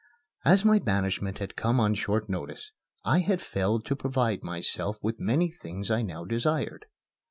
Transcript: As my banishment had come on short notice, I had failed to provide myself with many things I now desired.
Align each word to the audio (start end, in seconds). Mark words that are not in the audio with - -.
As 0.43 0.65
my 0.65 0.79
banishment 0.79 1.37
had 1.37 1.55
come 1.55 1.79
on 1.79 1.93
short 1.93 2.27
notice, 2.27 2.71
I 3.05 3.19
had 3.19 3.39
failed 3.39 3.85
to 3.85 3.95
provide 3.95 4.41
myself 4.41 4.97
with 5.03 5.19
many 5.19 5.51
things 5.51 5.91
I 5.91 6.01
now 6.01 6.25
desired. 6.25 6.87